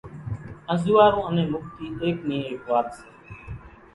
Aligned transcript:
انزوئارُو 0.71 1.19
انين 1.27 1.47
مُڳتي 1.53 1.85
ايڪ 2.03 2.17
نِي 2.27 2.37
ايڪ 2.49 2.61
وات 2.69 2.87
سي 2.97 3.07